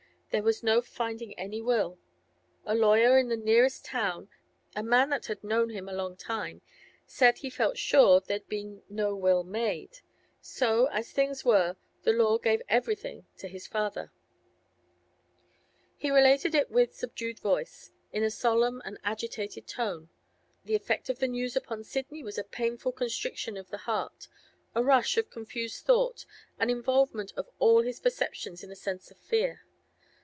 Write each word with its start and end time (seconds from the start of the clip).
There 0.31 0.43
was 0.43 0.63
no 0.63 0.81
finding 0.81 1.37
any 1.37 1.59
will; 1.61 1.99
a 2.65 2.73
lawyer 2.73 3.17
in 3.17 3.27
the 3.27 3.35
nearest 3.35 3.83
town, 3.83 4.29
a 4.73 4.81
man 4.81 5.09
that 5.09 5.25
had 5.25 5.43
known 5.43 5.71
him 5.71 5.89
a 5.89 5.93
long 5.93 6.15
time, 6.15 6.61
said 7.05 7.39
he 7.39 7.49
felt 7.49 7.77
sure 7.77 8.21
there'd 8.21 8.47
been 8.47 8.81
no 8.87 9.13
will 9.13 9.43
made. 9.43 9.99
So, 10.39 10.85
as 10.85 11.11
things 11.11 11.43
were, 11.43 11.75
the 12.03 12.13
law 12.13 12.37
gave 12.37 12.61
everything 12.69 13.25
to 13.39 13.49
his 13.49 13.67
father.' 13.67 14.13
He 15.97 16.09
related 16.09 16.55
it 16.55 16.71
with 16.71 16.95
subdued 16.95 17.39
voice, 17.39 17.91
in 18.13 18.23
a 18.23 18.31
solemn 18.31 18.81
and 18.85 18.99
agitated 19.03 19.67
tone. 19.67 20.07
The 20.63 20.75
effect 20.75 21.09
of 21.09 21.19
the 21.19 21.27
news 21.27 21.57
upon 21.57 21.83
Sidney 21.83 22.23
was 22.23 22.37
a 22.37 22.45
painful 22.45 22.93
constriction 22.93 23.57
of 23.57 23.69
the 23.69 23.79
heart, 23.79 24.29
a 24.75 24.81
rush 24.81 25.17
of 25.17 25.29
confused 25.29 25.83
thought, 25.85 26.25
an 26.57 26.69
involvement 26.69 27.33
of 27.35 27.49
all 27.59 27.81
his 27.81 27.99
perceptions 27.99 28.63
in 28.63 28.71
a 28.71 28.77
sense 28.77 29.11
of 29.11 29.17
fear. 29.17 29.65